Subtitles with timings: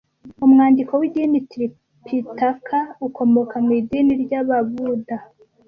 [0.45, 5.17] Umwandiko w'idini Tripitaka ukomoka mu idini ry'Ababuda